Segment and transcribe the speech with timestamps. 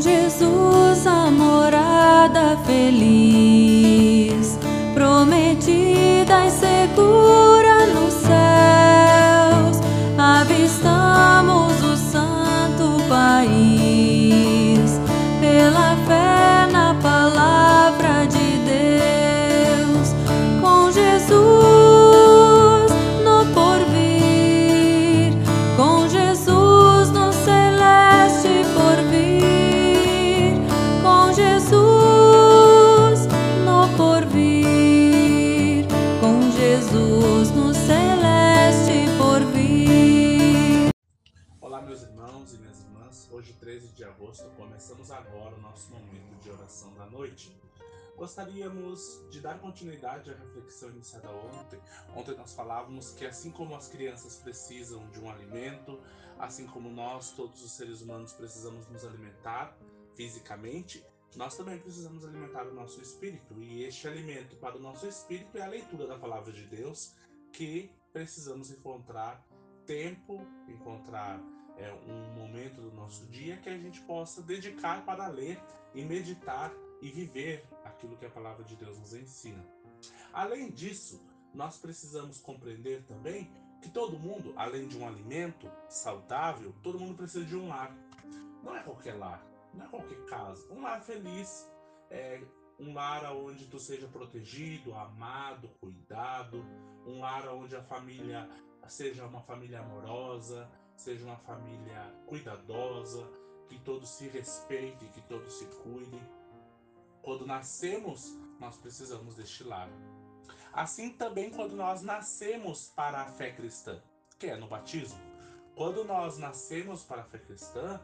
[0.00, 4.58] Jesus a morada feliz,
[4.94, 6.79] prometida e segura
[43.32, 47.56] Hoje, 13 de agosto, começamos agora o nosso momento de oração da noite.
[48.16, 51.80] Gostaríamos de dar continuidade à reflexão iniciada ontem.
[52.16, 56.00] Ontem nós falávamos que, assim como as crianças precisam de um alimento,
[56.40, 59.78] assim como nós, todos os seres humanos, precisamos nos alimentar
[60.16, 61.06] fisicamente,
[61.36, 63.62] nós também precisamos alimentar o nosso espírito.
[63.62, 67.14] E este alimento para o nosso espírito é a leitura da palavra de Deus,
[67.52, 69.46] que precisamos encontrar
[69.86, 71.40] tempo, encontrar
[71.80, 75.60] é, um momento do nosso dia que a gente possa dedicar para ler
[75.94, 79.64] e meditar e viver aquilo que a palavra de Deus nos ensina.
[80.32, 81.20] Além disso,
[81.54, 83.50] nós precisamos compreender também
[83.80, 87.96] que todo mundo, além de um alimento saudável, todo mundo precisa de um lar.
[88.62, 90.70] Não é qualquer lar, não é qualquer casa.
[90.70, 91.66] Um lar feliz,
[92.10, 92.42] é
[92.78, 96.64] um lar onde tu seja protegido, amado, cuidado,
[97.06, 98.48] um lar onde a família
[98.86, 100.68] seja uma família amorosa,
[101.00, 103.26] seja uma família cuidadosa,
[103.66, 106.20] que todos se respeitem, que todos se cuidem.
[107.22, 109.88] Quando nascemos, nós precisamos deste lar.
[110.72, 114.00] Assim também quando nós nascemos para a fé cristã,
[114.38, 115.18] que é no batismo.
[115.74, 117.98] Quando nós nascemos para a fé cristã,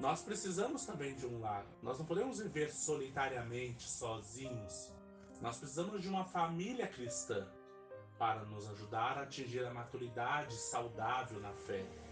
[0.00, 1.66] nós precisamos também de um lar.
[1.82, 4.90] Nós não podemos viver solitariamente, sozinhos.
[5.42, 7.46] Nós precisamos de uma família cristã
[8.18, 12.07] para nos ajudar a atingir a maturidade saudável na fé.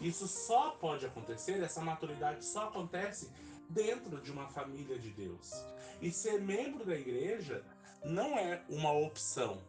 [0.00, 3.30] Isso só pode acontecer, essa maturidade só acontece
[3.68, 5.52] dentro de uma família de Deus.
[6.00, 7.64] E ser membro da igreja
[8.04, 9.60] não é uma opção,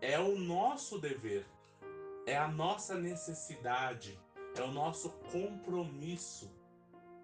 [0.00, 1.46] é o nosso dever,
[2.26, 4.18] é a nossa necessidade,
[4.56, 6.50] é o nosso compromisso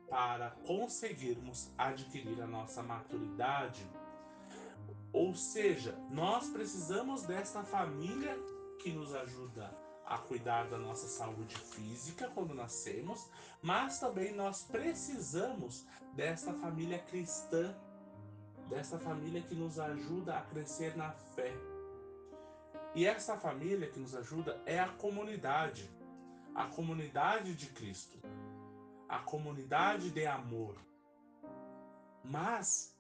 [0.09, 3.84] para conseguirmos adquirir a nossa maturidade.
[5.12, 8.37] Ou seja, nós precisamos desta família
[8.81, 13.29] que nos ajuda a cuidar da nossa saúde física quando nascemos,
[13.63, 17.75] mas também nós precisamos desta família cristã,
[18.69, 21.53] dessa família que nos ajuda a crescer na fé.
[22.95, 25.91] E essa família que nos ajuda é a comunidade,
[26.55, 28.19] a comunidade de Cristo,
[29.09, 30.77] a comunidade de amor.
[32.23, 32.95] Mas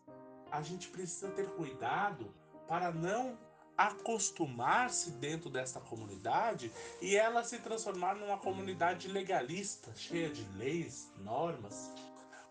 [0.50, 2.34] a gente precisa ter cuidado
[2.66, 3.38] para não
[3.76, 6.70] acostumar-se dentro dessa comunidade
[7.00, 11.90] e ela se transformar numa comunidade legalista, cheia de leis, normas.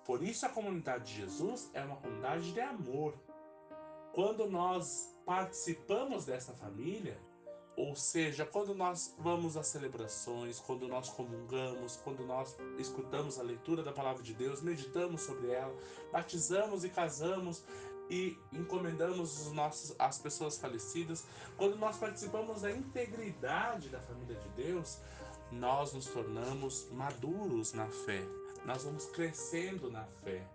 [0.06, 3.14] Por isso a comunidade de Jesus é uma comunidade de amor.
[4.14, 7.18] Quando nós participamos dessa família,
[7.76, 13.82] ou seja, quando nós vamos às celebrações, quando nós comungamos, quando nós escutamos a leitura
[13.82, 15.76] da palavra de Deus, meditamos sobre ela,
[16.12, 17.64] batizamos e casamos
[18.10, 21.26] e encomendamos os nossos, as pessoas falecidas,
[21.58, 25.00] quando nós participamos da integridade da família de Deus,
[25.52, 28.24] nós nos tornamos maduros na fé.
[28.66, 30.46] Nós vamos crescendo na fé.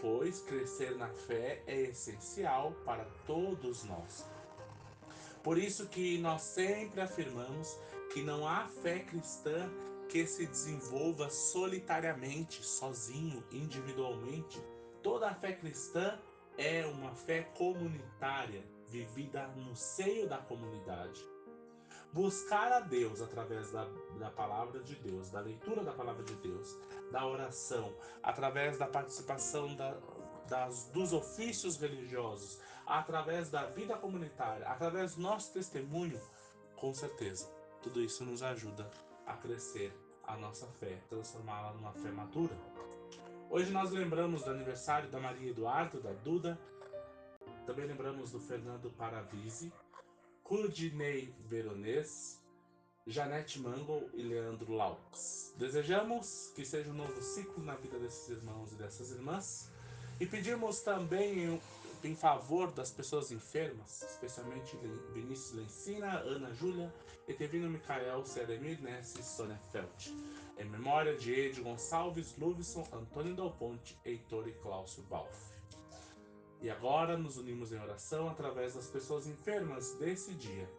[0.00, 4.26] Pois crescer na fé é essencial para todos nós.
[5.42, 7.78] Por isso que nós sempre afirmamos
[8.12, 9.70] que não há fé cristã
[10.08, 14.62] que se desenvolva solitariamente, sozinho, individualmente.
[15.02, 16.18] Toda a fé cristã
[16.56, 21.24] é uma fé comunitária, vivida no seio da comunidade.
[22.12, 23.86] Buscar a Deus através da,
[24.18, 26.76] da palavra de Deus, da leitura da palavra de Deus,
[27.10, 29.96] da oração, através da participação da,
[30.46, 36.20] das, dos ofícios religiosos, através da vida comunitária, através do nosso testemunho,
[36.76, 37.50] com certeza,
[37.82, 38.90] tudo isso nos ajuda
[39.26, 42.56] a crescer a nossa fé, transformá-la numa fé madura.
[43.54, 46.58] Hoje nós lembramos do aniversário da Maria Eduardo, da Duda.
[47.66, 49.70] Também lembramos do Fernando Paravise,
[50.42, 52.40] Curdinei Veronês,
[53.06, 55.52] Janete Mangle e Leandro Laux.
[55.58, 59.70] Desejamos que seja um novo ciclo na vida desses irmãos e dessas irmãs.
[60.18, 61.60] E pedimos também em,
[62.04, 64.78] em favor das pessoas enfermas, especialmente
[65.12, 66.90] Vinícius Lencina, Ana Júlia,
[67.28, 70.08] Etevino Micael, Seremir Ness e Sônia Felt.
[70.58, 75.52] Em memória de Ed Gonçalves, Luvison, Antônio Del Ponte, Heitor e Cláudio Balf.
[76.60, 80.70] E agora nos unimos em oração através das pessoas enfermas desse dia.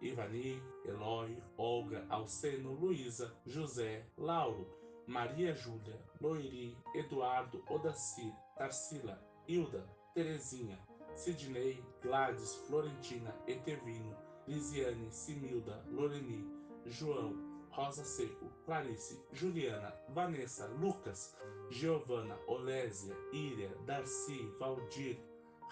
[0.00, 4.66] Ivani, Eloy, Olga, Alceno, Luísa, José, Lauro,
[5.06, 9.84] Maria Júlia, Loiri, Eduardo, Odacir, Tarsila, Hilda,
[10.14, 10.78] Terezinha,
[11.14, 14.16] Sidney, Gladys, Florentina, Etevino,
[14.46, 16.46] Lisiane, Similda, Loreni,
[16.86, 21.36] João, Rosa Seco, Clarice, Juliana, Vanessa, Lucas,
[21.70, 25.18] Giovana, Olésia, Íria, Darcy, Valdir,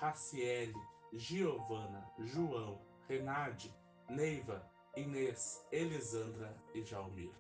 [0.00, 0.74] Raciele,
[1.12, 3.72] Giovana, João, Renade,
[4.10, 7.30] Neiva, Inês, Elisandra e Jaumir.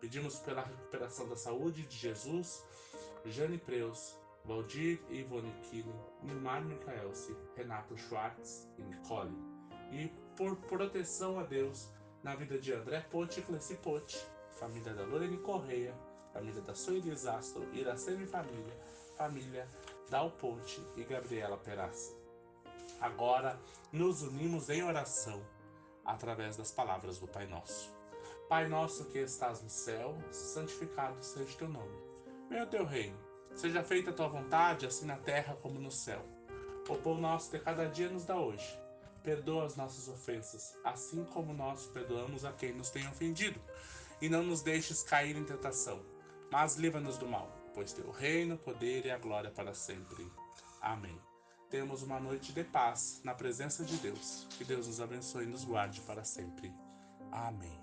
[0.00, 2.66] Pedimos pela recuperação da saúde de Jesus,
[3.26, 6.64] Jane Preus, Valdir e Ivone Killing, Nilmar
[7.54, 9.32] Renato Schwartz e Nicole.
[9.92, 14.24] E por proteção a Deus na vida de André Pote e Cleci Pote,
[14.58, 15.94] família da Lorene Correia,
[16.32, 18.76] família da Zastro, Iracema e família,
[19.16, 19.68] família
[20.08, 22.14] Dal Ponte e Gabriela Peraça.
[23.00, 23.58] Agora
[23.90, 25.42] nos unimos em oração
[26.04, 27.92] através das palavras do Pai Nosso.
[28.48, 31.96] Pai nosso que estás no céu, santificado seja teu nome.
[32.50, 33.18] Venha o teu reino,
[33.54, 36.22] seja feita a tua vontade, assim na terra como no céu.
[36.86, 38.78] O pão nosso de cada dia nos dá hoje.
[39.22, 43.60] Perdoa as nossas ofensas, assim como nós perdoamos a quem nos tem ofendido.
[44.20, 46.00] E não nos deixes cair em tentação,
[46.50, 50.30] mas livra-nos do mal, pois teu reino, o poder e a glória para sempre.
[50.80, 51.18] Amém.
[51.70, 54.46] Temos uma noite de paz na presença de Deus.
[54.58, 56.70] Que Deus nos abençoe e nos guarde para sempre.
[57.30, 57.81] Amém.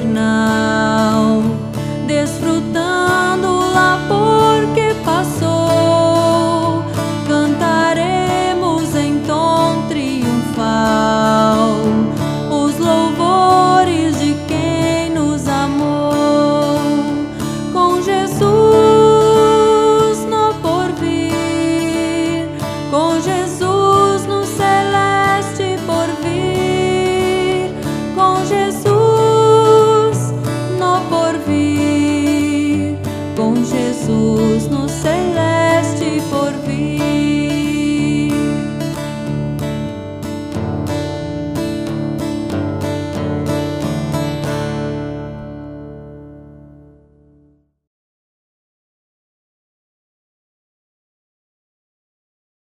[0.00, 1.53] Perfeito